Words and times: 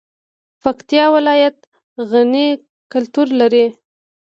پکتیا 0.63 1.05
ولایت 1.15 1.57
غني 2.09 2.47
کلتور 2.93 3.27
لري 3.39 3.65